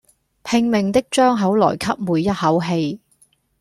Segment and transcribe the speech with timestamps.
[0.43, 2.99] 拼命的張口來吸每一口氣